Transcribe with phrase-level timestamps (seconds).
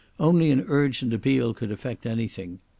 [0.19, 2.57] Only an urgent appeal could effect anything....